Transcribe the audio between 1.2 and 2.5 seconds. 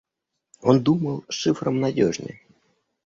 шифром надежнее.